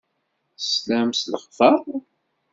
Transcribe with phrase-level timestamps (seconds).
[0.61, 1.77] Teslam s lexber?